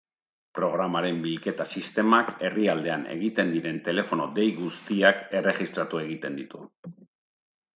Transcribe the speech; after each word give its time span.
Programaren 0.59 1.17
bilketa 1.25 1.67
sistemak 1.79 2.31
herrialdean 2.47 3.05
egiten 3.17 3.53
diren 3.57 3.79
telefono-dei 3.89 4.49
guztiak 4.63 5.23
erregistratu 5.43 6.05
egiten 6.07 6.41
ditu. 6.41 6.65